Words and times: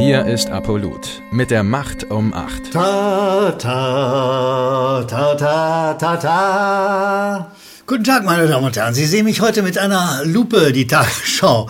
Hier 0.00 0.24
ist 0.24 0.48
Apollut 0.48 1.20
mit 1.30 1.50
der 1.50 1.62
Macht 1.62 2.10
um 2.10 2.32
8. 2.32 2.72
Ta, 2.72 3.52
ta, 3.52 5.04
ta, 5.04 5.34
ta, 5.34 5.92
ta, 5.92 6.16
ta. 6.16 7.52
Guten 7.86 8.04
Tag, 8.04 8.24
meine 8.24 8.48
Damen 8.48 8.64
und 8.64 8.74
Herren. 8.74 8.94
Sie 8.94 9.04
sehen 9.04 9.26
mich 9.26 9.42
heute 9.42 9.62
mit 9.62 9.76
einer 9.76 10.22
Lupe, 10.24 10.72
die 10.72 10.86
Tagesschau, 10.86 11.68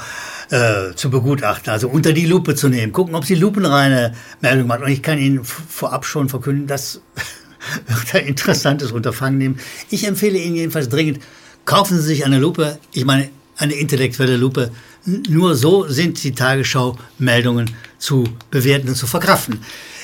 äh, 0.51 0.95
zu 0.95 1.11
begutachten, 1.11 1.72
also 1.72 1.88
unter 1.88 2.13
die 2.13 2.27
Lupe 2.27 2.54
zu 2.54 2.69
nehmen, 2.69 2.93
gucken, 2.93 3.17
ob 3.17 3.24
sie 3.24 3.35
lupenreine 3.35 4.15
Meldung 4.40 4.69
macht. 4.69 4.83
Und 4.83 4.90
ich 4.90 5.03
kann 5.03 5.19
Ihnen 5.19 5.42
vorab 5.42 6.04
schon 6.04 6.28
verkünden, 6.28 6.69
dass 6.69 7.01
wird 7.88 8.15
ein 8.15 8.28
interessantes 8.28 8.92
Unterfangen 8.92 9.38
nehmen. 9.38 9.58
Ich 9.90 10.06
empfehle 10.06 10.38
Ihnen 10.38 10.54
jedenfalls 10.54 10.88
dringend, 10.88 11.19
kaufen 11.65 11.97
Sie 11.97 12.06
sich 12.06 12.24
eine 12.24 12.38
Lupe, 12.38 12.78
ich 12.92 13.04
meine 13.04 13.28
eine 13.60 13.74
intellektuelle 13.74 14.37
Lupe. 14.37 14.71
Nur 15.04 15.56
so 15.56 15.88
sind 15.88 16.23
die 16.23 16.32
Tagesschau-Meldungen 16.32 17.70
zu 17.98 18.24
bewerten 18.50 18.88
und 18.88 18.96
zu 18.96 19.06
verkraften. 19.06 19.60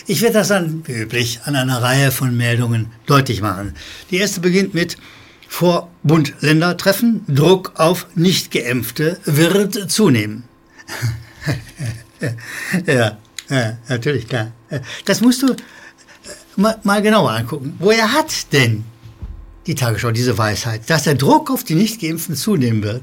Ich 0.06 0.22
werde 0.22 0.34
das 0.34 0.48
dann, 0.48 0.86
wie 0.86 0.92
üblich, 0.92 1.40
an 1.44 1.56
einer 1.56 1.82
Reihe 1.82 2.12
von 2.12 2.36
Meldungen 2.36 2.92
deutlich 3.06 3.42
machen. 3.42 3.74
Die 4.10 4.16
erste 4.16 4.40
beginnt 4.40 4.72
mit 4.72 4.96
vor 5.48 5.90
Bund-Länder-Treffen. 6.02 7.24
Druck 7.28 7.72
auf 7.76 8.06
Nicht-Geimpfte 8.14 9.18
wird 9.24 9.90
zunehmen. 9.90 10.44
ja, 12.86 13.18
ja, 13.48 13.78
natürlich, 13.88 14.28
klar. 14.28 14.52
Das 15.04 15.20
musst 15.20 15.42
du 15.42 15.54
mal, 16.56 16.78
mal 16.84 17.02
genauer 17.02 17.32
angucken. 17.32 17.74
Woher 17.78 18.12
hat 18.12 18.52
denn 18.52 18.84
die 19.66 19.74
Tagesschau 19.74 20.10
diese 20.10 20.38
Weisheit, 20.38 20.88
dass 20.88 21.04
der 21.04 21.14
Druck 21.14 21.50
auf 21.50 21.64
die 21.64 21.74
Nicht-Geimpften 21.74 22.36
zunehmen 22.36 22.82
wird? 22.82 23.02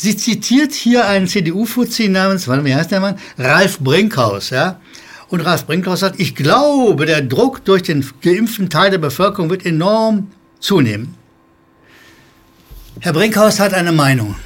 Sie 0.00 0.16
zitiert 0.16 0.74
hier 0.74 1.08
einen 1.08 1.26
CDU-Fuzzi 1.26 2.08
namens, 2.08 2.48
wie 2.48 2.74
heißt 2.74 2.92
der 2.92 3.00
Mann? 3.00 3.18
Ralf 3.36 3.80
Brinkhaus, 3.80 4.50
ja? 4.50 4.80
Und 5.26 5.40
Ralf 5.40 5.66
Brinkhaus 5.66 6.00
sagt, 6.00 6.20
ich 6.20 6.36
glaube, 6.36 7.04
der 7.04 7.20
Druck 7.20 7.64
durch 7.64 7.82
den 7.82 8.08
geimpften 8.22 8.70
Teil 8.70 8.92
der 8.92 8.98
Bevölkerung 8.98 9.50
wird 9.50 9.66
enorm 9.66 10.30
zunehmen. 10.60 11.16
Herr 13.00 13.12
Brinkhaus 13.12 13.58
hat 13.58 13.74
eine 13.74 13.90
Meinung. 13.90 14.36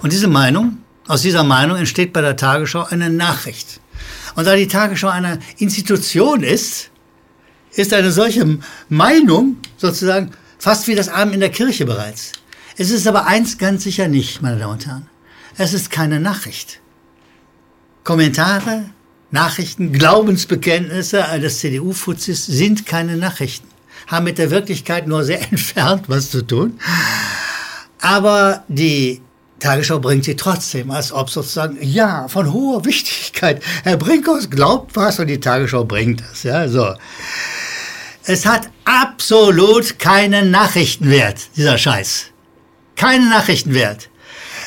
Und 0.00 0.12
diese 0.12 0.28
Meinung, 0.28 0.78
aus 1.08 1.22
dieser 1.22 1.42
Meinung 1.42 1.76
entsteht 1.76 2.12
bei 2.12 2.20
der 2.20 2.36
Tagesschau 2.36 2.84
eine 2.84 3.10
Nachricht. 3.10 3.80
Und 4.36 4.46
da 4.46 4.54
die 4.54 4.68
Tagesschau 4.68 5.08
eine 5.08 5.40
Institution 5.58 6.44
ist, 6.44 6.90
ist 7.72 7.92
eine 7.92 8.12
solche 8.12 8.58
Meinung 8.88 9.56
sozusagen 9.76 10.30
fast 10.58 10.86
wie 10.86 10.94
das 10.94 11.08
Abend 11.08 11.34
in 11.34 11.40
der 11.40 11.50
Kirche 11.50 11.84
bereits. 11.84 12.30
Es 12.76 12.90
ist 12.90 13.06
aber 13.06 13.26
eins 13.26 13.58
ganz 13.58 13.84
sicher 13.84 14.08
nicht, 14.08 14.42
meine 14.42 14.58
Damen 14.58 14.72
und 14.72 14.86
Herren. 14.86 15.08
Es 15.58 15.74
ist 15.74 15.90
keine 15.90 16.20
Nachricht. 16.20 16.80
Kommentare, 18.04 18.86
Nachrichten, 19.30 19.92
Glaubensbekenntnisse 19.92 21.28
eines 21.28 21.58
CDU-Fuzis 21.60 22.46
sind 22.46 22.86
keine 22.86 23.16
Nachrichten. 23.16 23.68
Haben 24.06 24.24
mit 24.24 24.38
der 24.38 24.50
Wirklichkeit 24.50 25.06
nur 25.06 25.24
sehr 25.24 25.40
entfernt 25.50 26.04
was 26.08 26.30
zu 26.30 26.42
tun. 26.42 26.78
Aber 28.00 28.64
die 28.68 29.20
Tagesschau 29.60 30.00
bringt 30.00 30.24
sie 30.24 30.34
trotzdem, 30.34 30.90
als 30.90 31.12
ob 31.12 31.30
sozusagen, 31.30 31.78
ja, 31.80 32.26
von 32.26 32.52
hoher 32.52 32.84
Wichtigkeit. 32.84 33.62
Herr 33.84 33.96
Brinkhaus 33.96 34.50
glaubt 34.50 34.96
was 34.96 35.20
und 35.20 35.28
die 35.28 35.38
Tagesschau 35.38 35.84
bringt 35.84 36.22
es. 36.32 36.42
Ja, 36.42 36.68
so. 36.68 36.94
Es 38.24 38.44
hat 38.44 38.70
absolut 38.84 39.98
keinen 39.98 40.50
Nachrichtenwert, 40.50 41.56
dieser 41.56 41.78
Scheiß. 41.78 42.31
Keinen 42.96 43.30
Nachrichtenwert. 43.30 44.08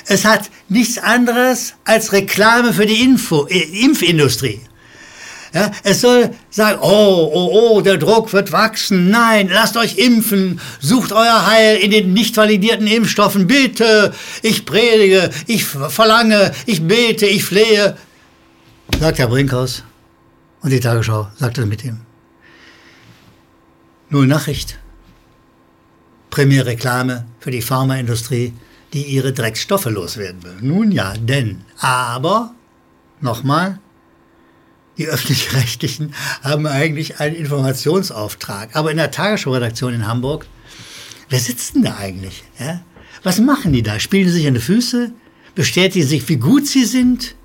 Es 0.07 0.25
hat 0.25 0.49
nichts 0.69 0.97
anderes 0.97 1.73
als 1.83 2.11
Reklame 2.11 2.73
für 2.73 2.85
die 2.85 3.01
Info, 3.01 3.47
äh, 3.47 3.83
Impfindustrie. 3.83 4.61
Ja, 5.53 5.71
es 5.83 6.01
soll 6.01 6.31
sagen, 6.49 6.79
oh, 6.81 7.31
oh, 7.33 7.49
oh, 7.53 7.81
der 7.81 7.97
Druck 7.97 8.33
wird 8.33 8.51
wachsen. 8.51 9.09
Nein, 9.09 9.47
lasst 9.47 9.77
euch 9.77 9.97
impfen. 9.97 10.59
Sucht 10.81 11.13
euer 11.13 11.45
Heil 11.47 11.77
in 11.77 11.91
den 11.91 12.11
nicht 12.11 12.35
validierten 12.35 12.87
Impfstoffen. 12.87 13.47
Bitte, 13.47 14.13
ich 14.41 14.65
predige, 14.65 15.29
ich 15.47 15.63
verlange, 15.63 16.51
ich 16.65 16.85
bete, 16.85 17.25
ich 17.25 17.45
flehe. 17.45 17.97
Sagt 18.99 19.17
Herr 19.17 19.27
Brinkhaus. 19.27 19.83
Und 20.61 20.71
die 20.71 20.79
Tagesschau 20.81 21.29
sagte 21.37 21.65
mit 21.65 21.85
ihm. 21.85 22.01
Null 24.09 24.27
Nachricht. 24.27 24.77
Primär 26.35 26.65
Reklame 26.65 27.25
für 27.39 27.49
die 27.49 27.61
Pharmaindustrie, 27.61 28.51
die 28.91 29.03
ihre 29.03 29.31
Drecksstoffe 29.31 29.85
loswerden 29.85 30.43
will. 30.43 30.57
Nun 30.59 30.91
ja, 30.91 31.13
denn, 31.13 31.61
aber, 31.79 32.53
nochmal, 33.21 33.79
die 34.97 35.07
öffentlich-rechtlichen 35.07 36.13
haben 36.43 36.67
eigentlich 36.67 37.21
einen 37.21 37.37
Informationsauftrag. 37.37 38.75
Aber 38.75 38.91
in 38.91 38.97
der 38.97 39.11
Tagesschau-Redaktion 39.11 39.93
in 39.93 40.07
Hamburg, 40.07 40.45
wer 41.29 41.39
sitzt 41.39 41.75
denn 41.75 41.83
da 41.83 41.95
eigentlich? 41.95 42.43
Ja? 42.59 42.81
Was 43.23 43.39
machen 43.39 43.71
die 43.71 43.81
da? 43.81 43.97
Spielen 44.01 44.27
sie 44.27 44.33
sich 44.33 44.47
an 44.47 44.55
die 44.55 44.59
Füße? 44.59 45.13
Bestätigen 45.55 46.05
sich, 46.05 46.27
wie 46.27 46.35
gut 46.35 46.67
sie 46.67 46.83
sind? 46.83 47.35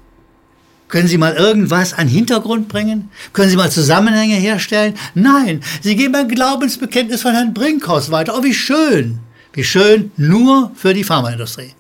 Können 0.90 1.08
Sie 1.08 1.18
mal 1.18 1.34
irgendwas 1.34 1.94
an 1.94 2.08
Hintergrund 2.08 2.68
bringen? 2.68 3.10
Können 3.32 3.48
Sie 3.48 3.56
mal 3.56 3.70
Zusammenhänge 3.70 4.34
herstellen? 4.34 4.94
Nein, 5.14 5.62
Sie 5.80 5.96
geben 5.96 6.14
ein 6.16 6.28
Glaubensbekenntnis 6.28 7.22
von 7.22 7.32
Herrn 7.32 7.54
Brinkhaus 7.54 8.10
weiter. 8.10 8.34
Oh, 8.36 8.42
wie 8.42 8.54
schön. 8.54 9.20
Wie 9.52 9.64
schön, 9.64 10.10
nur 10.16 10.72
für 10.74 10.92
die 10.92 11.04
Pharmaindustrie. 11.04 11.74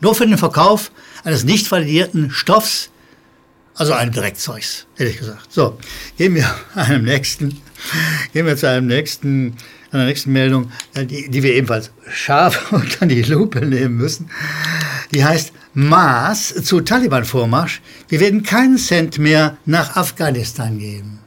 Nur 0.00 0.14
für 0.14 0.26
den 0.26 0.38
Verkauf 0.38 0.90
eines 1.24 1.44
nicht 1.44 1.70
validierten 1.70 2.30
Stoffs, 2.30 2.90
also 3.74 3.92
ein 3.92 4.12
Dreckzeugs, 4.12 4.86
hätte 4.96 5.10
ich 5.10 5.18
gesagt. 5.18 5.52
So, 5.52 5.78
gehen 6.16 6.34
wir 6.34 6.52
einem 6.74 7.04
nächsten, 7.04 7.60
gehen 8.32 8.46
wir 8.46 8.56
zu 8.56 8.68
einem 8.68 8.86
nächsten, 8.86 9.56
einer 9.90 10.06
nächsten 10.06 10.32
Meldung, 10.32 10.72
die, 10.96 11.30
die 11.30 11.42
wir 11.42 11.54
ebenfalls 11.54 11.90
scharf 12.10 12.72
unter 12.72 13.06
die 13.06 13.22
Lupe 13.22 13.64
nehmen 13.64 13.96
müssen. 13.96 14.30
Die 15.12 15.24
heißt 15.24 15.52
Maß 15.74 16.64
zu 16.64 16.80
Taliban-Vormarsch. 16.80 17.80
Wir 18.08 18.20
werden 18.20 18.42
keinen 18.42 18.78
Cent 18.78 19.18
mehr 19.18 19.56
nach 19.64 19.96
Afghanistan 19.96 20.78
geben. 20.78 21.20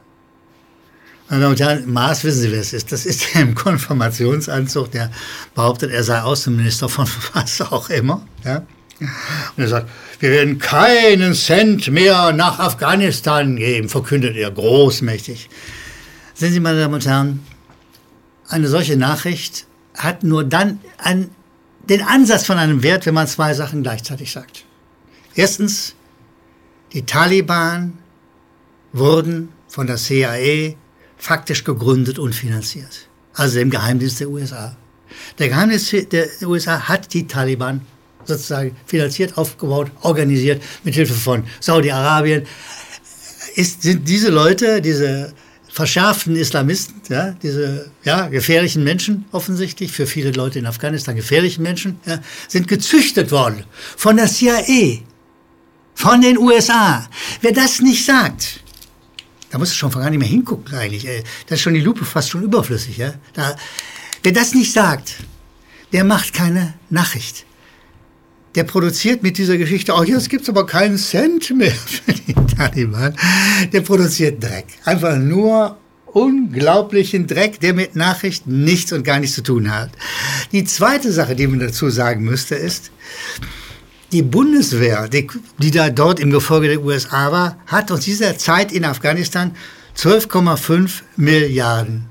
Meine 1.28 1.44
Damen 1.44 1.52
und 1.52 1.60
Herren, 1.60 1.92
Maas, 1.92 2.24
wissen 2.24 2.42
Sie, 2.42 2.52
wer 2.52 2.60
es 2.60 2.74
ist? 2.74 2.92
Das 2.92 3.06
ist 3.06 3.24
der 3.34 3.42
im 3.42 3.54
Konfirmationsanzug, 3.54 4.90
der 4.90 5.10
behauptet, 5.54 5.90
er 5.90 6.04
sei 6.04 6.20
Außenminister 6.20 6.88
von 6.88 7.06
was 7.32 7.60
auch 7.60 7.88
immer. 7.88 8.26
Ja? 8.44 8.66
Und 9.00 9.62
er 9.62 9.68
sagt, 9.68 9.88
wir 10.20 10.30
werden 10.30 10.58
keinen 10.58 11.34
Cent 11.34 11.90
mehr 11.90 12.32
nach 12.32 12.58
Afghanistan 12.58 13.56
geben, 13.56 13.88
verkündet 13.88 14.36
er 14.36 14.50
großmächtig. 14.50 15.48
Sehen 16.34 16.52
Sie, 16.52 16.60
meine 16.60 16.80
Damen 16.80 16.94
und 16.94 17.06
Herren, 17.06 17.40
eine 18.48 18.68
solche 18.68 18.96
Nachricht 18.96 19.66
hat 19.96 20.24
nur 20.24 20.44
dann 20.44 20.80
ein, 20.98 21.30
den 21.88 22.02
Ansatz 22.02 22.44
von 22.44 22.58
einem 22.58 22.82
Wert, 22.82 23.06
wenn 23.06 23.14
man 23.14 23.26
zwei 23.26 23.54
Sachen 23.54 23.82
gleichzeitig 23.82 24.32
sagt. 24.32 24.64
Erstens, 25.34 25.94
die 26.92 27.04
Taliban 27.04 27.98
wurden 28.92 29.48
von 29.68 29.86
der 29.86 29.96
CIA 29.96 30.74
faktisch 31.16 31.64
gegründet 31.64 32.18
und 32.18 32.34
finanziert. 32.34 33.08
Also 33.34 33.58
dem 33.58 33.70
Geheimdienst 33.70 34.20
der 34.20 34.28
USA. 34.28 34.76
Der 35.38 35.48
Geheimdienst 35.48 36.12
der 36.12 36.28
USA 36.42 36.88
hat 36.88 37.12
die 37.14 37.26
Taliban 37.26 37.80
sozusagen 38.24 38.76
finanziert, 38.86 39.38
aufgebaut, 39.38 39.90
organisiert, 40.02 40.62
mit 40.84 40.94
Hilfe 40.94 41.14
von 41.14 41.44
Saudi-Arabien. 41.60 42.46
sind 43.54 44.08
diese 44.08 44.30
Leute, 44.30 44.80
diese 44.80 45.32
verschärften 45.72 46.36
Islamisten, 46.36 47.00
ja, 47.08 47.30
diese 47.42 47.90
ja, 48.04 48.28
gefährlichen 48.28 48.84
Menschen 48.84 49.24
offensichtlich, 49.32 49.90
für 49.90 50.06
viele 50.06 50.30
Leute 50.30 50.58
in 50.58 50.66
Afghanistan 50.66 51.16
gefährlichen 51.16 51.62
Menschen, 51.62 51.98
ja, 52.04 52.18
sind 52.46 52.68
gezüchtet 52.68 53.30
worden 53.30 53.64
von 53.96 54.16
der 54.16 54.26
CIA, 54.26 54.98
von 55.94 56.20
den 56.20 56.36
USA. 56.36 57.08
Wer 57.40 57.52
das 57.52 57.80
nicht 57.80 58.04
sagt, 58.04 58.60
da 59.50 59.58
musst 59.58 59.72
du 59.72 59.76
schon 59.76 59.90
gar 59.90 60.10
nicht 60.10 60.18
mehr 60.18 60.28
hingucken 60.28 60.74
eigentlich. 60.74 61.06
Ey. 61.06 61.24
Da 61.46 61.54
ist 61.54 61.62
schon 61.62 61.74
die 61.74 61.80
Lupe 61.80 62.04
fast 62.04 62.28
schon 62.28 62.42
überflüssig. 62.42 62.98
Ja? 62.98 63.14
Da, 63.32 63.56
wer 64.22 64.32
das 64.32 64.54
nicht 64.54 64.72
sagt, 64.72 65.14
der 65.92 66.04
macht 66.04 66.34
keine 66.34 66.74
Nachricht 66.90 67.46
der 68.54 68.64
produziert 68.64 69.22
mit 69.22 69.38
dieser 69.38 69.56
Geschichte, 69.56 69.94
oh, 69.94 70.02
jetzt 70.02 70.28
gibt's 70.28 70.48
aber 70.48 70.66
keinen 70.66 70.98
Cent 70.98 71.50
mehr 71.56 71.70
für 71.86 72.12
die 72.12 72.34
Taliban. 72.56 73.16
Der 73.72 73.80
produziert 73.80 74.42
Dreck. 74.42 74.66
Einfach 74.84 75.16
nur 75.16 75.78
unglaublichen 76.06 77.26
Dreck, 77.26 77.60
der 77.60 77.72
mit 77.72 77.96
Nachrichten 77.96 78.64
nichts 78.64 78.92
und 78.92 79.04
gar 79.04 79.18
nichts 79.18 79.36
zu 79.36 79.42
tun 79.42 79.74
hat. 79.74 79.90
Die 80.52 80.64
zweite 80.64 81.10
Sache, 81.10 81.34
die 81.34 81.46
man 81.46 81.60
dazu 81.60 81.88
sagen 81.88 82.24
müsste, 82.24 82.54
ist, 82.54 82.90
die 84.12 84.22
Bundeswehr, 84.22 85.08
die, 85.08 85.26
die 85.58 85.70
da 85.70 85.88
dort 85.88 86.20
im 86.20 86.30
Gefolge 86.30 86.68
der 86.68 86.82
USA 86.82 87.32
war, 87.32 87.58
hat 87.66 87.90
aus 87.90 88.00
dieser 88.00 88.36
Zeit 88.36 88.70
in 88.70 88.84
Afghanistan 88.84 89.56
12,5 89.96 91.00
Milliarden 91.16 92.06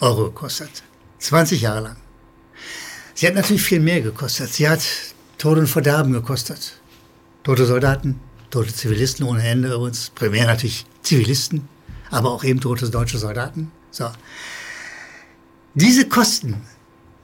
Euro 0.00 0.24
gekostet. 0.24 0.82
20 1.18 1.62
Jahre 1.62 1.80
lang. 1.80 1.96
Sie 3.14 3.26
hat 3.26 3.34
natürlich 3.34 3.62
viel 3.62 3.80
mehr 3.80 4.00
gekostet. 4.02 4.52
Sie 4.52 4.68
hat 4.68 4.80
Tod 5.40 5.56
und 5.56 5.68
Verderben 5.68 6.12
gekostet. 6.12 6.74
Tote 7.44 7.64
Soldaten, 7.64 8.20
tote 8.50 8.74
Zivilisten 8.74 9.24
ohne 9.24 9.42
Ende 9.42 9.72
übrigens, 9.72 10.10
primär 10.10 10.46
natürlich 10.46 10.84
Zivilisten, 11.02 11.66
aber 12.10 12.30
auch 12.30 12.44
eben 12.44 12.60
tote 12.60 12.90
deutsche 12.90 13.16
Soldaten. 13.16 13.72
So. 13.90 14.10
Diese 15.72 16.06
Kosten 16.06 16.60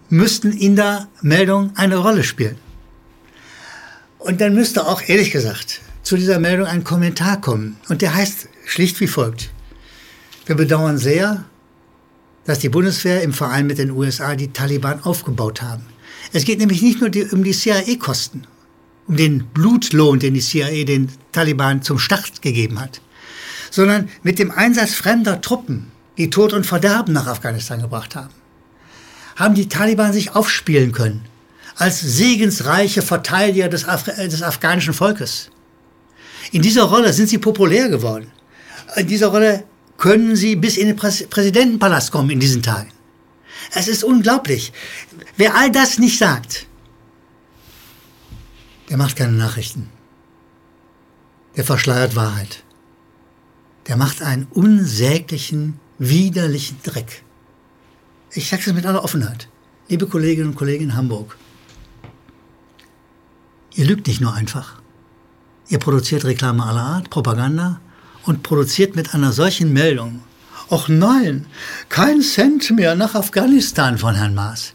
müssten 0.09 0.53
in 0.53 0.77
der 0.77 1.09
Meldung 1.21 1.73
eine 1.77 1.99
Rolle 1.99 2.25
spielen. 2.25 2.57
Und 4.19 4.41
dann 4.41 4.55
müsste 4.55 4.87
auch, 4.87 5.03
ehrlich 5.07 5.31
gesagt, 5.31 5.83
zu 6.03 6.17
dieser 6.17 6.39
Meldung 6.39 6.67
ein 6.67 6.85
Kommentar 6.85 7.39
kommen. 7.39 7.77
Und 7.91 8.01
der 8.01 8.15
heißt 8.15 8.49
schlicht 8.65 8.99
wie 9.01 9.09
folgt. 9.09 9.51
Wir 10.47 10.55
bedauern 10.55 10.97
sehr, 10.97 11.45
dass 12.47 12.61
die 12.61 12.71
Bundeswehr 12.71 13.23
im 13.23 13.35
Verein 13.35 13.67
mit 13.67 13.77
den 13.77 13.91
USA 13.91 14.37
die 14.37 14.55
Taliban 14.55 15.03
aufgebaut 15.03 15.61
haben. 15.61 15.85
Es 16.33 16.45
geht 16.45 16.59
nämlich 16.59 16.83
nicht 16.83 17.01
nur 17.01 17.11
die, 17.11 17.25
um 17.25 17.45
die 17.45 17.53
CIA-Kosten, 17.53 18.47
um 19.07 19.17
den 19.17 19.47
Blutlohn, 19.47 20.19
den 20.19 20.35
die 20.35 20.41
CIA 20.41 20.85
den 20.85 21.11
Taliban 21.33 21.83
zum 21.83 21.99
Start 21.99 22.43
gegeben 22.43 22.81
hat, 22.81 23.01
sondern 23.71 24.09
mit 24.23 24.39
dem 24.39 24.51
Einsatz 24.51 24.95
fremder 24.95 25.41
Truppen, 25.41 25.91
die 26.19 26.31
Tod 26.31 26.53
und 26.53 26.67
Verderben 26.67 27.13
nach 27.13 27.27
Afghanistan 27.27 27.81
gebracht 27.81 28.17
haben, 28.17 28.35
haben 29.37 29.55
die 29.55 29.69
Taliban 29.69 30.13
sich 30.13 30.35
aufspielen 30.35 30.93
können 30.93 31.23
als 31.77 32.01
segensreiche 32.01 33.03
Verteidiger 33.03 33.69
des, 33.69 33.85
Af 33.85 34.05
des 34.05 34.43
afghanischen 34.43 34.95
Volkes. 34.95 35.51
In 36.53 36.63
dieser 36.63 36.85
Rolle 36.85 37.13
sind 37.13 37.29
sie 37.29 37.39
populär 37.39 37.89
geworden. 37.89 38.29
In 38.97 39.07
dieser 39.07 39.29
Rolle 39.29 39.65
können 39.99 40.37
sie 40.37 40.57
bis 40.57 40.77
in 40.77 40.89
den 40.89 40.97
Präsidentenpalast 40.97 42.11
kommen 42.11 42.31
in 42.31 42.41
diesen 42.41 42.63
Tagen. 42.63 42.91
Es 43.75 43.89
ist 43.89 44.05
unglaublich. 44.05 44.73
Wer 45.37 45.55
all 45.55 45.71
das 45.71 45.99
nicht 45.99 46.19
sagt, 46.19 46.67
der 48.89 48.97
macht 48.97 49.17
keine 49.17 49.33
Nachrichten. 49.33 49.91
Der 51.57 51.65
verschleiert 51.65 52.15
Wahrheit. 52.17 52.63
Der 53.89 53.97
macht 53.97 54.23
einen 54.23 54.47
unsäglichen, 54.51 55.81
widerlichen 55.99 56.79
Dreck. 56.83 57.23
Ich 58.33 58.49
sage 58.49 58.63
es 58.67 58.73
mit 58.73 58.87
aller 58.87 59.03
Offenheit. 59.03 59.49
Liebe 59.89 60.07
Kolleginnen 60.07 60.51
und 60.51 60.57
Kollegen 60.57 60.85
in 60.85 60.97
Hamburg, 60.97 61.37
ihr 63.75 63.87
lügt 63.87 64.07
nicht 64.09 64.21
nur 64.21 64.35
einfach. 64.35 64.83
Ihr 65.69 65.79
produziert 65.79 66.25
Reklame 66.25 66.65
aller 66.65 66.83
Art, 66.83 67.11
Propaganda 67.11 67.81
und 68.25 68.43
produziert 68.43 68.97
mit 68.97 69.15
einer 69.15 69.33
solchen 69.33 69.73
Meldung 69.73 70.23
Och 70.69 70.89
nein, 70.89 71.47
kein 71.89 72.23
Cent 72.23 72.71
mehr 72.71 72.95
nach 72.95 73.15
Afghanistan 73.15 73.99
von 73.99 74.17
Herrn 74.17 74.35
Maas. 74.35 74.73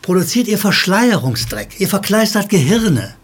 Produziert 0.00 0.48
ihr 0.48 0.58
Verschleierungsdreck, 0.58 1.78
ihr 1.78 1.88
verkleistert 1.88 2.48
Gehirne. 2.48 3.14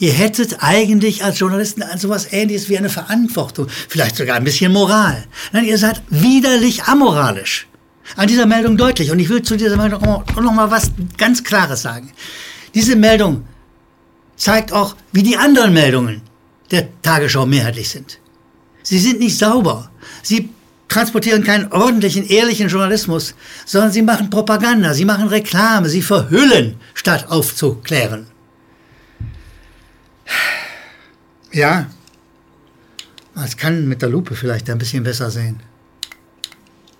Ihr 0.00 0.12
hättet 0.12 0.56
eigentlich 0.64 1.22
als 1.22 1.38
Journalisten 1.38 1.84
so 1.96 2.08
etwas 2.08 2.32
ähnliches 2.32 2.68
wie 2.68 2.76
eine 2.76 2.88
Verantwortung, 2.88 3.68
vielleicht 3.88 4.16
sogar 4.16 4.34
ein 4.34 4.42
bisschen 4.42 4.72
Moral. 4.72 5.24
Nein, 5.52 5.64
ihr 5.64 5.78
seid 5.78 6.02
widerlich 6.08 6.84
amoralisch. 6.84 7.68
An 8.16 8.26
dieser 8.26 8.46
Meldung 8.46 8.76
deutlich. 8.76 9.12
Und 9.12 9.20
ich 9.20 9.28
will 9.28 9.42
zu 9.42 9.56
dieser 9.56 9.76
Meldung 9.76 10.02
noch 10.02 10.52
mal 10.52 10.72
was 10.72 10.90
ganz 11.16 11.44
Klares 11.44 11.82
sagen. 11.82 12.10
Diese 12.74 12.96
Meldung 12.96 13.44
zeigt 14.36 14.72
auch, 14.72 14.96
wie 15.12 15.22
die 15.22 15.36
anderen 15.36 15.72
Meldungen 15.72 16.22
der 16.72 16.88
Tagesschau 17.02 17.46
mehrheitlich 17.46 17.88
sind. 17.88 18.18
Sie 18.82 18.98
sind 18.98 19.20
nicht 19.20 19.38
sauber. 19.38 19.92
Sie 20.24 20.50
transportieren 20.92 21.42
keinen 21.42 21.72
ordentlichen, 21.72 22.28
ehrlichen 22.28 22.68
Journalismus, 22.68 23.34
sondern 23.64 23.92
sie 23.92 24.02
machen 24.02 24.30
Propaganda, 24.30 24.94
sie 24.94 25.04
machen 25.04 25.28
Reklame, 25.28 25.88
sie 25.88 26.02
verhüllen, 26.02 26.76
statt 26.94 27.26
aufzuklären. 27.28 28.26
Ja, 31.52 31.86
man 33.34 33.50
kann 33.56 33.88
mit 33.88 34.02
der 34.02 34.10
Lupe 34.10 34.34
vielleicht 34.34 34.68
ein 34.70 34.78
bisschen 34.78 35.02
besser 35.02 35.30
sehen. 35.30 35.60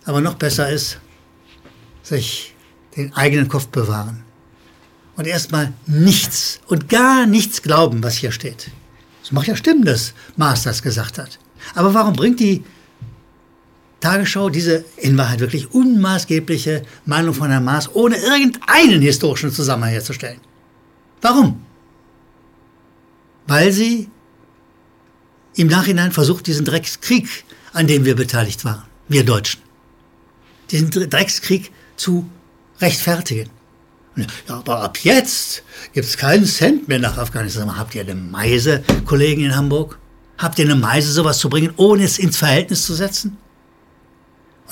Aber 0.05 0.21
noch 0.21 0.35
besser 0.35 0.69
ist, 0.71 0.99
sich 2.03 2.55
den 2.97 3.15
eigenen 3.15 3.49
Kopf 3.49 3.69
bewahren 3.69 4.25
und 5.17 5.27
erstmal 5.27 5.73
nichts 5.87 6.61
und 6.67 6.89
gar 6.89 7.27
nichts 7.27 7.62
glauben, 7.62 8.03
was 8.03 8.17
hier 8.17 8.33
steht. 8.33 8.71
Es 9.23 9.33
macht 9.33 9.47
ja 9.47 9.56
Stimmen, 9.56 9.85
dass 9.85 10.15
das 10.37 10.83
gesagt 10.83 11.19
hat. 11.19 11.39
Aber 11.75 11.94
warum 11.94 12.15
bringt 12.15 12.41
die 12.41 12.65
Tagesschau 14.02 14.50
diese 14.50 14.84
in 14.96 15.16
Wahrheit 15.16 15.40
wirklich 15.40 15.72
unmaßgebliche 15.72 16.82
Meinung 17.06 17.34
von 17.34 17.49
Herrn 17.50 17.64
Maas 17.64 17.94
ohne 17.94 18.16
irgendeinen 18.16 19.00
historischen 19.00 19.52
Zusammenhang 19.52 19.93
herzustellen. 19.93 20.40
Warum? 21.22 21.62
Weil 23.46 23.72
sie 23.72 24.08
im 25.54 25.69
Nachhinein 25.69 26.12
versucht, 26.12 26.46
diesen 26.46 26.64
Dreckskrieg, 26.64 27.44
an 27.72 27.87
dem 27.87 28.04
wir 28.04 28.16
beteiligt 28.16 28.64
waren, 28.64 28.82
wir 29.08 29.25
Deutschen, 29.25 29.62
diesen 30.70 30.90
Dreckskrieg 30.90 31.70
zu 31.96 32.28
rechtfertigen. 32.81 33.50
Ja, 34.16 34.26
aber 34.48 34.82
ab 34.82 34.98
jetzt 34.98 35.62
gibt 35.93 36.06
es 36.06 36.16
keinen 36.16 36.44
Cent 36.44 36.88
mehr 36.88 36.98
nach 36.98 37.16
Afghanistan. 37.16 37.78
Habt 37.78 37.94
ihr 37.94 38.02
eine 38.02 38.14
Meise, 38.14 38.82
Kollegen 39.06 39.44
in 39.44 39.56
Hamburg? 39.56 39.98
Habt 40.38 40.58
ihr 40.58 40.64
eine 40.64 40.75
Meise, 40.75 41.12
sowas 41.12 41.38
zu 41.38 41.48
bringen, 41.48 41.72
ohne 41.76 42.05
es 42.05 42.19
ins 42.19 42.37
Verhältnis 42.37 42.84
zu 42.84 42.94
setzen? 42.94 43.38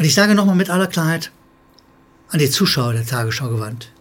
Und 0.00 0.06
ich 0.06 0.14
sage 0.14 0.34
nochmal 0.34 0.56
mit 0.56 0.70
aller 0.70 0.86
Klarheit 0.86 1.30
an 2.30 2.38
die 2.38 2.48
Zuschauer 2.48 2.94
der 2.94 3.04
Tagesschau 3.04 3.50
gewandt. 3.50 3.92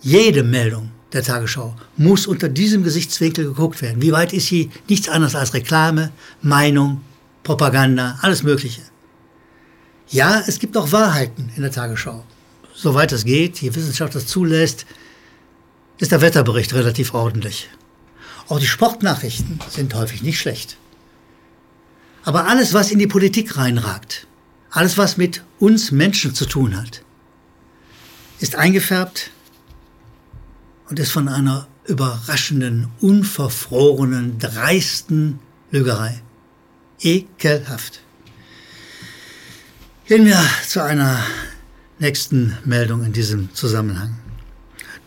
Jede 0.00 0.42
Meldung 0.42 0.90
der 1.12 1.22
Tagesschau 1.22 1.76
muss 1.98 2.26
unter 2.26 2.48
diesem 2.48 2.82
Gesichtswinkel 2.82 3.44
geguckt 3.44 3.82
werden. 3.82 4.00
Wie 4.00 4.12
weit 4.12 4.32
ist 4.32 4.46
sie 4.46 4.70
nichts 4.88 5.10
anderes 5.10 5.34
als 5.34 5.52
Reklame, 5.52 6.12
Meinung, 6.40 7.02
Propaganda, 7.42 8.18
alles 8.22 8.42
Mögliche. 8.42 8.80
Ja, 10.08 10.42
es 10.46 10.58
gibt 10.58 10.78
auch 10.78 10.92
Wahrheiten 10.92 11.50
in 11.56 11.60
der 11.60 11.70
Tagesschau. 11.70 12.24
Soweit 12.74 13.12
es 13.12 13.26
geht, 13.26 13.60
die 13.60 13.74
Wissenschaft 13.74 14.14
das 14.14 14.26
zulässt, 14.26 14.86
ist 15.98 16.10
der 16.10 16.22
Wetterbericht 16.22 16.72
relativ 16.72 17.12
ordentlich. 17.12 17.68
Auch 18.48 18.60
die 18.60 18.66
Sportnachrichten 18.66 19.60
sind 19.68 19.94
häufig 19.94 20.22
nicht 20.22 20.38
schlecht. 20.38 20.78
Aber 22.22 22.48
alles, 22.48 22.72
was 22.72 22.90
in 22.90 22.98
die 22.98 23.06
Politik 23.06 23.58
reinragt, 23.58 24.26
alles, 24.74 24.98
was 24.98 25.16
mit 25.16 25.42
uns 25.60 25.92
Menschen 25.92 26.34
zu 26.34 26.46
tun 26.46 26.76
hat, 26.76 27.02
ist 28.40 28.56
eingefärbt 28.56 29.30
und 30.90 30.98
ist 30.98 31.12
von 31.12 31.28
einer 31.28 31.68
überraschenden, 31.86 32.88
unverfrorenen, 33.00 34.40
dreisten 34.40 35.38
Lügerei. 35.70 36.20
Ekelhaft. 37.00 38.00
Gehen 40.06 40.26
wir 40.26 40.42
zu 40.66 40.82
einer 40.82 41.24
nächsten 42.00 42.58
Meldung 42.64 43.04
in 43.04 43.12
diesem 43.12 43.54
Zusammenhang. 43.54 44.18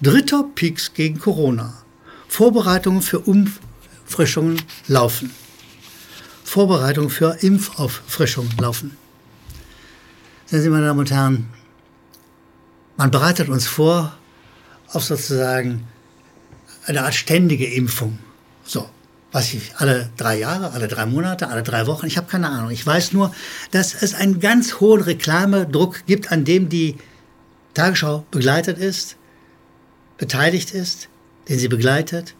Dritter 0.01 0.45
Peaks 0.55 0.93
gegen 0.93 1.19
Corona. 1.19 1.73
Vorbereitungen 2.29 3.01
für 3.01 3.19
Umfrischungen 3.19 4.61
laufen. 4.87 5.31
Vorbereitungen 6.45 7.09
für 7.09 7.37
Impfauffrischungen 7.41 8.55
laufen. 8.59 8.97
Sehen 10.49 10.61
Sie, 10.61 10.69
meine 10.69 10.85
Damen 10.85 10.99
und 10.99 11.11
Herren, 11.11 11.49
man 12.95 13.11
bereitet 13.11 13.49
uns 13.49 13.67
vor 13.67 14.17
auf 14.93 15.03
sozusagen 15.03 15.85
eine 16.85 17.03
Art 17.03 17.15
ständige 17.15 17.65
Impfung. 17.65 18.17
So, 18.63 18.89
was 19.33 19.53
ich 19.53 19.75
alle 19.75 20.09
drei 20.15 20.39
Jahre, 20.39 20.71
alle 20.71 20.87
drei 20.87 21.05
Monate, 21.05 21.49
alle 21.49 21.63
drei 21.63 21.85
Wochen, 21.85 22.07
ich 22.07 22.15
habe 22.15 22.27
keine 22.31 22.47
Ahnung. 22.47 22.71
Ich 22.71 22.85
weiß 22.85 23.11
nur, 23.11 23.35
dass 23.71 23.93
es 23.93 24.15
einen 24.15 24.39
ganz 24.39 24.79
hohen 24.79 25.01
Reklamedruck 25.01 26.05
gibt, 26.05 26.31
an 26.31 26.45
dem 26.45 26.69
die 26.69 26.95
Tagesschau 27.73 28.25
begleitet 28.31 28.77
ist, 28.77 29.17
beteiligt 30.17 30.71
ist, 30.71 31.09
den 31.49 31.59
sie 31.59 31.67
begleitet, 31.67 32.35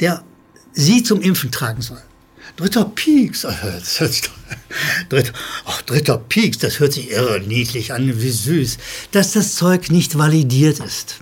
der 0.00 0.24
sie 0.72 1.02
zum 1.02 1.20
Impfen 1.20 1.52
tragen 1.52 1.82
soll. 1.82 2.00
Dritter 2.56 2.86
Pieks. 2.86 3.42
Das 3.42 3.62
hört 3.62 3.84
sich, 3.84 4.22
dritter, 5.08 5.32
ach, 5.64 5.82
dritter 5.82 6.18
Pieks, 6.18 6.58
das 6.58 6.78
hört 6.78 6.92
sich 6.92 7.10
irre 7.10 7.40
niedlich 7.40 7.92
an, 7.92 8.20
wie 8.20 8.30
süß. 8.30 8.78
Dass 9.12 9.32
das 9.32 9.54
Zeug 9.54 9.90
nicht 9.90 10.16
validiert 10.16 10.80
ist. 10.80 11.20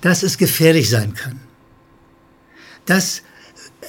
Dass 0.00 0.22
es 0.22 0.38
gefährlich 0.38 0.90
sein 0.90 1.14
kann. 1.14 1.40
Dass 2.84 3.22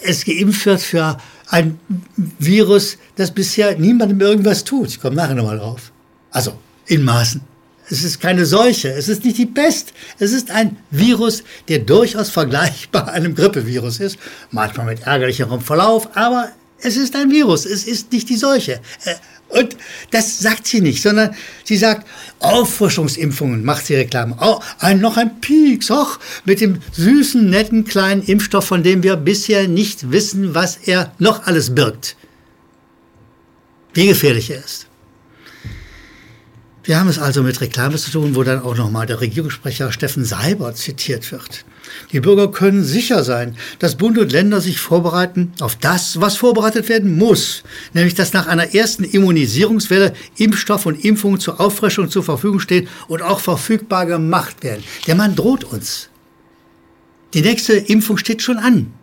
es 0.03 0.25
geimpft 0.25 0.65
wird 0.65 0.81
für 0.81 1.17
ein 1.49 1.79
Virus, 2.15 2.97
das 3.15 3.31
bisher 3.31 3.77
niemandem 3.77 4.19
irgendwas 4.21 4.63
tut. 4.63 4.89
Ich 4.89 4.99
komme 4.99 5.15
nachher 5.15 5.35
nochmal 5.35 5.57
drauf. 5.57 5.91
Also, 6.31 6.57
in 6.85 7.03
Maßen. 7.03 7.41
Es 7.89 8.03
ist 8.03 8.19
keine 8.19 8.45
Seuche, 8.45 8.89
es 8.89 9.07
ist 9.07 9.23
nicht 9.23 9.37
die 9.37 9.45
Pest. 9.45 9.93
Es 10.19 10.33
ist 10.33 10.51
ein 10.51 10.77
Virus, 10.91 11.43
der 11.69 11.79
durchaus 11.79 12.29
vergleichbar 12.29 13.07
einem 13.13 13.33
Grippevirus 13.33 13.99
ist. 13.99 14.17
Manchmal 14.51 14.87
mit 14.87 15.03
ärgerlicherem 15.03 15.61
Verlauf, 15.61 16.09
aber 16.15 16.51
es 16.81 16.97
ist 16.97 17.15
ein 17.15 17.31
Virus, 17.31 17.65
es 17.65 17.85
ist 17.85 18.11
nicht 18.11 18.29
die 18.29 18.37
Seuche. 18.37 18.79
Äh, 19.05 19.15
Und 19.49 19.77
das 20.11 20.39
sagt 20.39 20.67
sie 20.67 20.81
nicht, 20.81 21.01
sondern 21.01 21.33
sie 21.63 21.77
sagt, 21.77 22.05
Auffrischungsimpfungen 22.39 23.63
macht 23.63 23.85
sie 23.85 23.95
Reklame. 23.95 24.35
Oh, 24.41 24.59
ein, 24.79 24.99
noch 24.99 25.17
ein 25.17 25.39
Pieks, 25.39 25.89
och, 25.89 26.19
mit 26.45 26.59
dem 26.59 26.81
süßen, 26.91 27.49
netten, 27.49 27.85
kleinen 27.85 28.23
Impfstoff, 28.23 28.65
von 28.65 28.83
dem 28.83 29.03
wir 29.03 29.15
bisher 29.15 29.67
nicht 29.67 30.11
wissen, 30.11 30.53
was 30.53 30.75
er 30.75 31.13
noch 31.17 31.47
alles 31.47 31.73
birgt. 31.73 32.17
Wie 33.93 34.07
gefährlich 34.07 34.49
er 34.49 34.63
ist. 34.63 34.87
Wir 36.83 36.99
haben 36.99 37.09
es 37.09 37.19
also 37.19 37.41
mit 37.43 37.59
Reklame 37.59 37.97
zu 37.97 38.11
tun, 38.11 38.35
wo 38.35 38.43
dann 38.43 38.61
auch 38.61 38.75
nochmal 38.75 39.07
der 39.07 39.19
Regierungssprecher 39.19 39.91
Steffen 39.91 40.23
Seiber 40.23 40.73
zitiert 40.75 41.31
wird. 41.31 41.65
Die 42.11 42.19
Bürger 42.19 42.51
können 42.51 42.83
sicher 42.83 43.23
sein, 43.23 43.55
dass 43.79 43.95
Bund 43.95 44.17
und 44.17 44.31
Länder 44.31 44.61
sich 44.61 44.79
vorbereiten 44.79 45.53
auf 45.59 45.75
das, 45.75 46.21
was 46.21 46.37
vorbereitet 46.37 46.89
werden 46.89 47.17
muss, 47.17 47.63
nämlich 47.93 48.15
dass 48.15 48.33
nach 48.33 48.47
einer 48.47 48.73
ersten 48.73 49.03
Immunisierungswelle 49.03 50.13
Impfstoff 50.37 50.85
und 50.85 51.03
Impfungen 51.03 51.39
zur 51.39 51.59
Auffrischung 51.59 52.09
zur 52.09 52.23
Verfügung 52.23 52.59
stehen 52.59 52.87
und 53.07 53.21
auch 53.21 53.39
verfügbar 53.39 54.05
gemacht 54.05 54.63
werden. 54.63 54.83
Der 55.07 55.15
Mann 55.15 55.35
droht 55.35 55.63
uns. 55.63 56.09
Die 57.33 57.41
nächste 57.41 57.73
Impfung 57.73 58.17
steht 58.17 58.41
schon 58.41 58.57
an. 58.57 58.93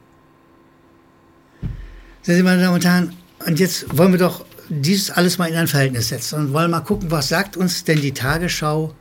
Sehr 2.22 2.42
meine 2.42 2.62
Damen 2.62 2.74
und 2.74 2.84
Herren, 2.84 3.12
und 3.46 3.60
jetzt 3.60 3.98
wollen 3.98 4.12
wir 4.12 4.18
doch 4.18 4.46
dieses 4.68 5.10
alles 5.10 5.36
mal 5.36 5.46
in 5.46 5.56
ein 5.56 5.68
Verhältnis 5.68 6.08
setzen 6.08 6.38
und 6.38 6.52
wollen 6.52 6.70
mal 6.70 6.80
gucken, 6.80 7.10
was 7.10 7.28
sagt 7.28 7.56
uns 7.56 7.84
denn 7.84 8.00
die 8.00 8.12
Tagesschau 8.12 8.94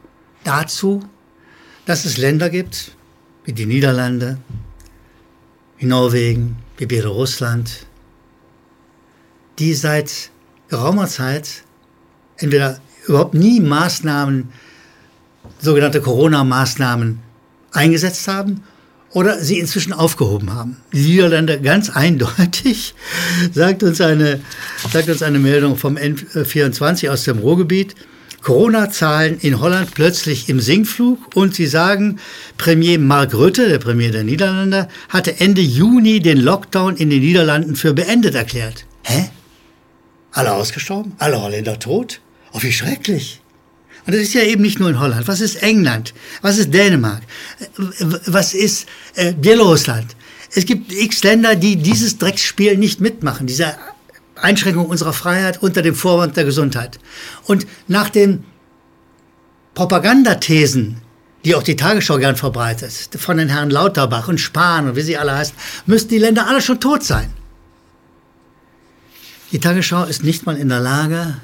dazu, 0.43 1.01
dass 1.85 2.05
es 2.05 2.17
Länder 2.17 2.50
gibt, 2.50 2.91
wie 3.45 3.53
die 3.53 3.65
Niederlande, 3.65 4.38
wie 5.77 5.85
Norwegen, 5.85 6.57
wie 6.77 6.85
Belarusland, 6.85 7.85
die 9.59 9.73
seit 9.73 10.31
geraumer 10.69 11.07
Zeit 11.07 11.63
entweder 12.38 12.79
überhaupt 13.07 13.33
nie 13.33 13.59
Maßnahmen, 13.59 14.50
sogenannte 15.59 16.01
Corona-Maßnahmen 16.01 17.19
eingesetzt 17.71 18.27
haben 18.27 18.63
oder 19.12 19.39
sie 19.39 19.59
inzwischen 19.59 19.93
aufgehoben 19.93 20.53
haben. 20.53 20.77
Die 20.91 21.01
Niederlande 21.01 21.62
ganz 21.62 21.89
eindeutig, 21.89 22.95
sagt 23.53 23.83
uns 23.83 24.01
eine, 24.01 24.39
sagt 24.91 25.09
uns 25.09 25.21
eine 25.21 25.39
Meldung 25.39 25.77
vom 25.77 25.97
N24 25.97 27.09
aus 27.09 27.23
dem 27.23 27.39
Ruhrgebiet, 27.39 27.95
Corona-Zahlen 28.43 29.39
in 29.39 29.59
Holland 29.59 29.93
plötzlich 29.93 30.50
im 30.50 30.59
Sinkflug 30.59 31.35
und 31.35 31.55
sie 31.55 31.65
sagen, 31.65 32.19
Premier 32.57 33.00
Mark 33.00 33.33
Rutte, 33.33 33.69
der 33.69 33.79
Premier 33.79 34.12
der 34.12 34.23
Niederlande, 34.23 34.89
hatte 35.09 35.39
Ende 35.39 35.62
Juni 35.62 36.19
den 36.19 36.39
Lockdown 36.39 36.97
in 36.97 37.09
den 37.09 37.21
Niederlanden 37.21 37.75
für 37.75 37.93
beendet 37.93 38.35
erklärt. 38.35 38.85
Hä? 39.03 39.29
Alle 40.31 40.53
ausgestorben? 40.53 41.13
Alle 41.17 41.41
Holländer 41.41 41.79
tot? 41.79 42.19
Oh, 42.51 42.62
wie 42.62 42.73
schrecklich. 42.73 43.39
Und 44.05 44.13
das 44.13 44.21
ist 44.21 44.33
ja 44.33 44.41
eben 44.41 44.62
nicht 44.62 44.79
nur 44.79 44.89
in 44.89 45.00
Holland. 45.00 45.27
Was 45.27 45.39
ist 45.39 45.63
England? 45.63 46.13
Was 46.41 46.57
ist 46.57 46.73
Dänemark? 46.73 47.21
Was 48.25 48.53
ist 48.53 48.88
äh, 49.15 49.33
Belarusland? 49.33 50.15
Es 50.55 50.65
gibt 50.65 50.91
x 50.91 51.23
Länder, 51.23 51.55
die 51.55 51.77
dieses 51.77 52.17
Drecksspiel 52.17 52.77
nicht 52.77 53.00
mitmachen, 53.00 53.47
diese 53.47 53.75
Einschränkung 54.35 54.87
unserer 54.87 55.13
Freiheit 55.13 55.61
unter 55.61 55.81
dem 55.81 55.95
Vorwand 55.95 56.35
der 56.37 56.45
Gesundheit. 56.45 56.99
Und 57.45 57.67
nach 57.87 58.09
den 58.09 58.43
Propagandathesen, 59.73 60.97
die 61.45 61.55
auch 61.55 61.63
die 61.63 61.75
Tagesschau 61.75 62.17
gern 62.17 62.35
verbreitet, 62.35 63.09
von 63.17 63.37
den 63.37 63.49
Herren 63.49 63.69
Lauterbach 63.69 64.27
und 64.27 64.39
Spahn 64.39 64.87
und 64.87 64.95
wie 64.95 65.01
sie 65.01 65.17
alle 65.17 65.35
heißen, 65.35 65.55
müssten 65.85 66.09
die 66.09 66.19
Länder 66.19 66.47
alle 66.47 66.61
schon 66.61 66.79
tot 66.79 67.03
sein. 67.03 67.33
Die 69.51 69.59
Tagesschau 69.59 70.05
ist 70.05 70.23
nicht 70.23 70.45
mal 70.45 70.57
in 70.57 70.69
der 70.69 70.79
Lage, 70.79 71.37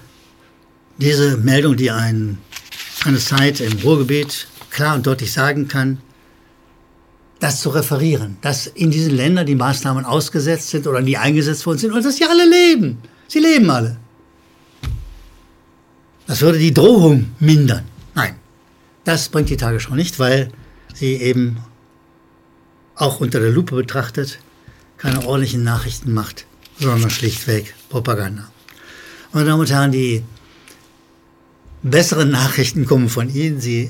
diese 0.97 1.37
Meldung, 1.37 1.77
die 1.77 1.91
ein 1.91 2.37
eine 3.05 3.19
Zeit 3.19 3.61
im 3.61 3.77
Ruhrgebiet 3.79 4.47
klar 4.71 4.95
und 4.95 5.07
deutlich 5.07 5.31
sagen 5.31 5.67
kann, 5.67 5.99
das 7.39 7.61
zu 7.61 7.69
referieren, 7.69 8.37
dass 8.41 8.67
in 8.67 8.91
diesen 8.91 9.15
Ländern 9.15 9.45
die 9.45 9.55
Maßnahmen 9.55 10.05
ausgesetzt 10.05 10.69
sind 10.69 10.87
oder 10.87 11.01
nie 11.01 11.17
eingesetzt 11.17 11.65
worden 11.65 11.77
sind 11.77 11.93
und 11.93 12.03
dass 12.03 12.17
sie 12.17 12.25
alle 12.25 12.47
leben. 12.47 12.97
Sie 13.27 13.39
leben 13.39 13.69
alle. 13.69 13.97
Das 16.27 16.41
würde 16.41 16.59
die 16.59 16.73
Drohung 16.73 17.31
mindern. 17.39 17.85
Nein, 18.13 18.35
das 19.05 19.29
bringt 19.29 19.49
die 19.49 19.57
Tagesschau 19.57 19.95
nicht, 19.95 20.19
weil 20.19 20.51
sie 20.93 21.13
eben 21.15 21.57
auch 22.95 23.21
unter 23.21 23.39
der 23.39 23.51
Lupe 23.51 23.75
betrachtet 23.75 24.39
keine 24.97 25.25
ordentlichen 25.25 25.63
Nachrichten 25.63 26.13
macht, 26.13 26.45
sondern 26.77 27.09
schlichtweg 27.09 27.73
Propaganda. 27.87 28.51
Meine 29.31 29.45
Damen 29.47 29.61
und 29.61 29.71
Herren, 29.71 29.91
die 29.91 30.23
Bessere 31.81 32.25
Nachrichten 32.25 32.85
kommen 32.85 33.07
von 33.07 33.33
Ihnen. 33.33 33.61
Sie 33.61 33.89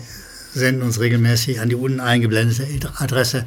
senden 0.54 0.84
uns 0.84 1.00
regelmäßig 1.00 1.60
an 1.60 1.70
die 1.70 1.76
unten 1.76 2.00
eingeblendete 2.00 2.92
Adresse 2.98 3.46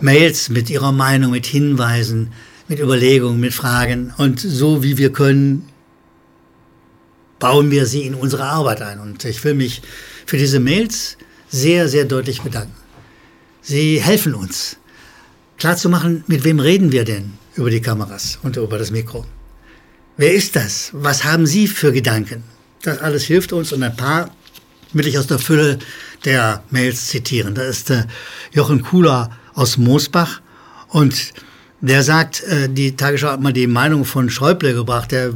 Mails 0.00 0.48
mit 0.48 0.70
Ihrer 0.70 0.92
Meinung, 0.92 1.30
mit 1.30 1.46
Hinweisen, 1.46 2.32
mit 2.68 2.80
Überlegungen, 2.80 3.40
mit 3.40 3.54
Fragen. 3.54 4.12
Und 4.16 4.40
so 4.40 4.82
wie 4.82 4.98
wir 4.98 5.12
können, 5.12 5.68
bauen 7.38 7.70
wir 7.70 7.86
sie 7.86 8.02
in 8.02 8.14
unsere 8.14 8.44
Arbeit 8.44 8.82
ein. 8.82 9.00
Und 9.00 9.24
ich 9.24 9.42
will 9.44 9.54
mich 9.54 9.82
für 10.26 10.36
diese 10.36 10.60
Mails 10.60 11.16
sehr, 11.48 11.88
sehr 11.88 12.04
deutlich 12.04 12.42
bedanken. 12.42 12.74
Sie 13.60 14.00
helfen 14.00 14.34
uns, 14.34 14.76
klarzumachen, 15.58 16.24
mit 16.26 16.44
wem 16.44 16.58
reden 16.58 16.92
wir 16.92 17.04
denn 17.04 17.32
über 17.54 17.70
die 17.70 17.80
Kameras 17.80 18.38
und 18.42 18.56
über 18.56 18.78
das 18.78 18.90
Mikro. 18.90 19.26
Wer 20.16 20.34
ist 20.34 20.56
das? 20.56 20.90
Was 20.92 21.24
haben 21.24 21.46
Sie 21.46 21.68
für 21.68 21.92
Gedanken? 21.92 22.44
Das 22.82 22.98
alles 23.00 23.24
hilft 23.24 23.52
uns 23.52 23.72
und 23.72 23.82
ein 23.82 23.96
paar 23.96 24.34
will 24.92 25.06
ich 25.06 25.18
aus 25.18 25.26
der 25.26 25.38
Fülle 25.38 25.78
der 26.24 26.62
Mails 26.70 27.08
zitieren. 27.08 27.54
Da 27.54 27.62
ist 27.62 27.88
der 27.88 28.06
Jochen 28.52 28.82
Kuhler 28.82 29.30
aus 29.54 29.76
Moosbach 29.76 30.40
und 30.88 31.32
der 31.80 32.04
sagt, 32.04 32.42
äh, 32.44 32.68
die 32.68 32.94
Tagesschau 32.94 33.30
hat 33.30 33.40
mal 33.40 33.52
die 33.52 33.66
Meinung 33.66 34.04
von 34.04 34.30
Schäuble 34.30 34.72
gebracht. 34.72 35.10
Der 35.10 35.34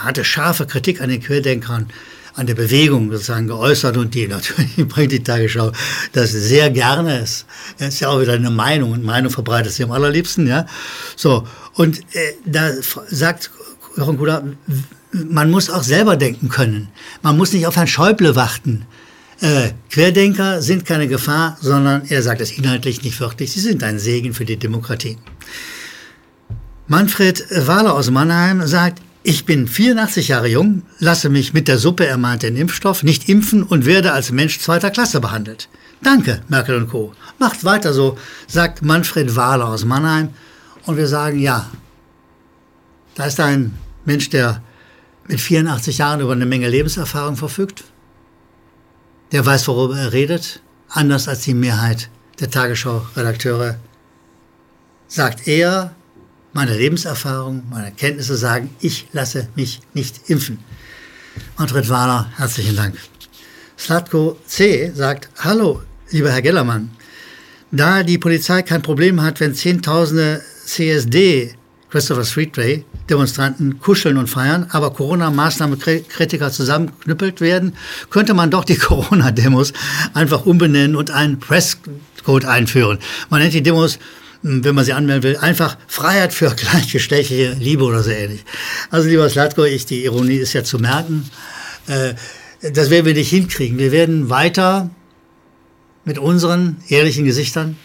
hatte 0.00 0.24
scharfe 0.24 0.66
Kritik 0.66 1.00
an 1.00 1.08
den 1.08 1.22
Querdenkern, 1.22 1.88
an 2.34 2.48
der 2.48 2.56
Bewegung 2.56 3.12
sozusagen 3.12 3.46
geäußert 3.46 3.96
und 3.96 4.12
die 4.12 4.26
natürlich 4.28 4.76
bringt 4.88 5.12
die 5.12 5.22
Tagesschau 5.22 5.70
das 6.12 6.32
sehr 6.32 6.70
gerne. 6.70 7.20
Es 7.20 7.46
ist 7.78 8.00
ja 8.00 8.08
auch 8.08 8.20
wieder 8.20 8.32
eine 8.32 8.50
Meinung 8.50 8.90
und 8.90 9.04
Meinung 9.04 9.30
verbreitet 9.30 9.72
sie 9.72 9.84
am 9.84 9.92
allerliebsten, 9.92 10.48
ja. 10.48 10.66
So. 11.14 11.46
Und 11.74 12.00
äh, 12.14 12.34
da 12.44 12.70
sagt 13.08 13.50
Jochen 13.96 14.18
Kuhler, 14.18 14.42
man 15.30 15.50
muss 15.50 15.70
auch 15.70 15.82
selber 15.82 16.16
denken 16.16 16.48
können. 16.48 16.88
Man 17.22 17.36
muss 17.36 17.52
nicht 17.52 17.66
auf 17.66 17.76
Herrn 17.76 17.86
Schäuble 17.86 18.34
warten. 18.34 18.86
Äh, 19.40 19.70
Querdenker 19.90 20.62
sind 20.62 20.84
keine 20.84 21.08
Gefahr, 21.08 21.56
sondern 21.60 22.02
er 22.08 22.22
sagt 22.22 22.40
es 22.40 22.52
inhaltlich 22.52 23.02
nicht 23.02 23.20
wörtlich, 23.20 23.52
sie 23.52 23.60
sind 23.60 23.82
ein 23.82 23.98
Segen 23.98 24.32
für 24.32 24.44
die 24.44 24.56
Demokratie. 24.56 25.18
Manfred 26.86 27.44
Wahler 27.66 27.94
aus 27.94 28.10
Mannheim 28.10 28.66
sagt, 28.66 29.00
ich 29.22 29.46
bin 29.46 29.66
84 29.66 30.28
Jahre 30.28 30.48
jung, 30.48 30.82
lasse 30.98 31.30
mich 31.30 31.54
mit 31.54 31.66
der 31.66 31.78
Suppe 31.78 32.06
ermahnt 32.06 32.42
den 32.42 32.56
Impfstoff 32.56 33.02
nicht 33.02 33.28
impfen 33.28 33.62
und 33.62 33.86
werde 33.86 34.12
als 34.12 34.30
Mensch 34.30 34.60
zweiter 34.60 34.90
Klasse 34.90 35.20
behandelt. 35.20 35.68
Danke, 36.02 36.42
Merkel 36.48 36.76
und 36.76 36.90
Co. 36.90 37.14
Macht 37.38 37.64
weiter 37.64 37.94
so, 37.94 38.18
sagt 38.46 38.82
Manfred 38.82 39.34
Wahler 39.34 39.68
aus 39.68 39.84
Mannheim. 39.84 40.28
Und 40.84 40.98
wir 40.98 41.08
sagen, 41.08 41.38
ja, 41.38 41.70
da 43.14 43.24
ist 43.24 43.40
ein 43.40 43.72
Mensch, 44.04 44.28
der 44.28 44.62
mit 45.28 45.40
84 45.40 45.98
Jahren 45.98 46.20
über 46.20 46.32
eine 46.32 46.46
Menge 46.46 46.68
Lebenserfahrung 46.68 47.36
verfügt. 47.36 47.84
Der 49.32 49.44
weiß, 49.44 49.66
worüber 49.68 49.98
er 49.98 50.12
redet, 50.12 50.60
anders 50.88 51.28
als 51.28 51.40
die 51.40 51.54
Mehrheit 51.54 52.10
der 52.40 52.50
Tagesschau-Redakteure. 52.50 53.78
Sagt 55.08 55.46
er, 55.48 55.94
meine 56.52 56.76
Lebenserfahrung, 56.76 57.64
meine 57.70 57.92
Kenntnisse 57.92 58.36
sagen, 58.36 58.70
ich 58.80 59.08
lasse 59.12 59.48
mich 59.54 59.80
nicht 59.92 60.28
impfen. 60.30 60.58
Manfred 61.58 61.88
Wahler, 61.88 62.30
herzlichen 62.36 62.76
Dank. 62.76 62.96
Slatko 63.76 64.38
C. 64.46 64.92
sagt, 64.94 65.28
hallo, 65.38 65.82
lieber 66.10 66.30
Herr 66.30 66.42
Gellermann. 66.42 66.90
Da 67.72 68.04
die 68.04 68.18
Polizei 68.18 68.62
kein 68.62 68.82
Problem 68.82 69.20
hat, 69.20 69.40
wenn 69.40 69.54
Zehntausende 69.54 70.40
CSD 70.64 71.56
Christopher 71.90 72.24
Street 72.24 72.56
Day 72.56 72.84
Demonstranten 73.10 73.80
kuscheln 73.80 74.16
und 74.16 74.28
feiern, 74.28 74.66
aber 74.70 74.92
Corona-Maßnahmenkritiker 74.92 76.50
zusammenknüppelt 76.50 77.40
werden, 77.40 77.76
könnte 78.10 78.34
man 78.34 78.50
doch 78.50 78.64
die 78.64 78.76
Corona-Demos 78.78 79.72
einfach 80.14 80.46
umbenennen 80.46 80.96
und 80.96 81.10
einen 81.10 81.38
Presscode 81.38 82.44
einführen. 82.46 82.98
Man 83.30 83.40
nennt 83.40 83.54
die 83.54 83.62
Demos 83.62 83.98
hm, 84.42 84.62
wenn 84.62 84.74
man 84.74 84.84
sie 84.84 84.92
anmelden 84.92 85.22
will, 85.22 85.36
einfach 85.38 85.76
Freiheit 85.88 86.32
für 86.32 86.50
gleichgeschlechtliche 86.56 87.56
Liebe 87.58 87.84
oder 87.84 88.02
so 88.02 88.10
ähnlich. 88.10 88.44
Also 88.90 89.08
lieber 89.08 89.28
Slatko, 89.28 89.64
ich, 89.64 89.86
die 89.86 90.04
Ironie 90.04 90.36
ist 90.36 90.52
ja 90.52 90.62
zu 90.62 90.78
merken. 90.78 91.28
Äh, 91.86 92.14
das 92.72 92.90
werden 92.90 93.06
wir 93.06 93.14
nicht 93.14 93.30
hinkriegen. 93.30 93.78
Wir 93.78 93.92
werden 93.92 94.30
weiter 94.30 94.90
mit 96.04 96.18
unseren 96.18 96.76
ehrlichen 96.88 97.24
Gesichtern, 97.24 97.76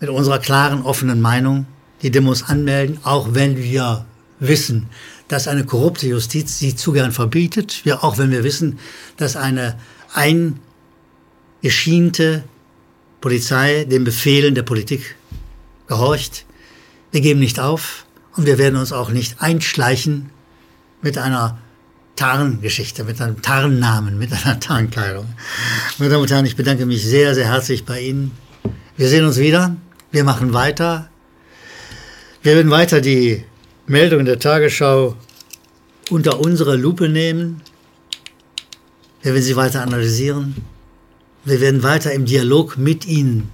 mit 0.00 0.10
unserer 0.10 0.38
klaren, 0.38 0.82
offenen 0.82 1.20
Meinung 1.20 1.66
die 2.02 2.10
Demos 2.10 2.42
anmelden, 2.42 2.98
auch 3.02 3.34
wenn 3.34 3.56
wir 3.56 4.04
wissen, 4.38 4.88
dass 5.28 5.48
eine 5.48 5.64
korrupte 5.64 6.08
Justiz 6.08 6.58
sie 6.58 6.74
zu 6.74 6.92
gern 6.92 7.12
verbietet, 7.12 7.84
wir, 7.84 8.02
auch 8.02 8.18
wenn 8.18 8.30
wir 8.30 8.42
wissen, 8.42 8.78
dass 9.16 9.36
eine 9.36 9.78
eingeschiente 10.14 12.44
Polizei 13.20 13.84
den 13.84 14.04
Befehlen 14.04 14.54
der 14.54 14.62
Politik 14.62 15.16
gehorcht. 15.86 16.46
Wir 17.12 17.20
geben 17.20 17.40
nicht 17.40 17.60
auf 17.60 18.06
und 18.36 18.46
wir 18.46 18.58
werden 18.58 18.76
uns 18.76 18.92
auch 18.92 19.10
nicht 19.10 19.42
einschleichen 19.42 20.30
mit 21.02 21.18
einer 21.18 21.58
Tarngeschichte, 22.16 23.04
mit 23.04 23.20
einem 23.20 23.40
Tarnnamen, 23.40 24.18
mit 24.18 24.32
einer 24.32 24.60
Tarnkleidung. 24.60 25.26
Meine 25.98 26.10
Damen 26.10 26.22
und 26.22 26.30
Herren, 26.30 26.46
ich 26.46 26.56
bedanke 26.56 26.86
mich 26.86 27.04
sehr, 27.04 27.34
sehr 27.34 27.46
herzlich 27.46 27.84
bei 27.84 28.00
Ihnen. 28.00 28.32
Wir 28.96 29.08
sehen 29.08 29.24
uns 29.24 29.38
wieder. 29.38 29.76
Wir 30.10 30.24
machen 30.24 30.52
weiter. 30.52 31.08
Wir 32.42 32.54
werden 32.54 32.70
weiter 32.70 33.02
die 33.02 33.44
Meldungen 33.86 34.24
der 34.24 34.38
Tagesschau 34.38 35.14
unter 36.08 36.40
unsere 36.40 36.76
Lupe 36.76 37.08
nehmen. 37.08 37.60
Wir 39.20 39.34
werden 39.34 39.44
sie 39.44 39.56
weiter 39.56 39.82
analysieren. 39.82 40.56
Wir 41.44 41.60
werden 41.60 41.82
weiter 41.82 42.12
im 42.12 42.24
Dialog 42.24 42.78
mit 42.78 43.06
Ihnen 43.06 43.50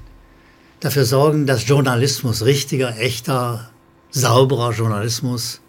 dafür 0.78 1.04
sorgen, 1.04 1.46
dass 1.46 1.66
Journalismus, 1.66 2.44
richtiger, 2.44 2.96
echter, 2.96 3.70
sauberer 4.10 4.72
Journalismus, 4.72 5.60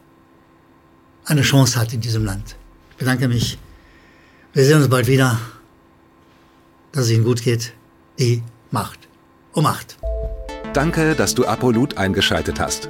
eine 1.25 1.41
Chance 1.41 1.79
hat 1.79 1.93
in 1.93 2.01
diesem 2.01 2.23
Land. 2.23 2.55
Ich 2.91 2.97
bedanke 2.97 3.27
mich. 3.27 3.57
Wir 4.53 4.63
sehen 4.63 4.77
uns 4.77 4.89
bald 4.89 5.07
wieder. 5.07 5.39
Dass 6.91 7.05
es 7.05 7.11
Ihnen 7.11 7.23
gut 7.23 7.41
geht. 7.41 7.73
Die 8.19 8.43
Macht 8.69 8.99
um 9.53 9.63
Macht. 9.63 9.97
Danke, 10.73 11.15
dass 11.15 11.33
du 11.33 11.45
Apolut 11.45 11.97
eingeschaltet 11.97 12.59
hast. 12.59 12.89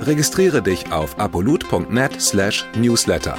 Registriere 0.00 0.62
dich 0.62 0.92
auf 0.92 1.18
apolut.net/newsletter. 1.18 3.36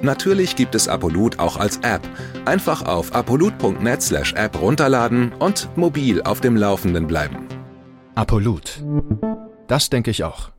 Natürlich 0.00 0.56
gibt 0.56 0.74
es 0.74 0.88
Apolut 0.88 1.38
auch 1.38 1.56
als 1.56 1.76
App. 1.78 2.02
Einfach 2.44 2.82
auf 2.82 3.14
apolut.net/app 3.14 4.60
runterladen 4.60 5.32
und 5.38 5.68
mobil 5.76 6.22
auf 6.22 6.40
dem 6.40 6.56
Laufenden 6.56 7.06
bleiben. 7.06 7.46
Apolut. 8.14 8.82
Das 9.68 9.90
denke 9.90 10.10
ich 10.10 10.24
auch. 10.24 10.50